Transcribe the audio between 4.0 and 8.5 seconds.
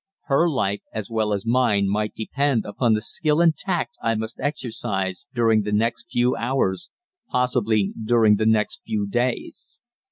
I must exercise during the next few hours, possibly during the